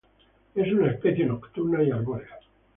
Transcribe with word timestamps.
Es 0.55 0.73
una 0.73 0.89
especie 0.89 1.27
nocturna 1.27 1.83
y 1.83 1.91
arbórea. 1.91 2.39